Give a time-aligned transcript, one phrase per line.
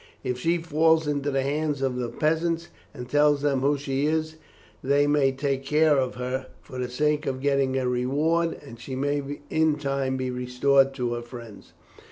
[0.23, 4.37] If she falls into the hands of the peasants, and tells them who she is,
[4.83, 8.95] they may take care of her for the sake of getting a reward, and she
[8.95, 11.73] may in time be restored to her friends.